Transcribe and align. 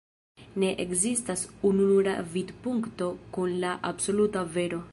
Ne 0.61 0.69
ekzistas 0.83 1.43
ununura 1.71 2.15
vidpunkto 2.37 3.11
kun 3.37 3.53
la 3.65 3.75
absoluta 3.91 4.47
vero. 4.57 4.81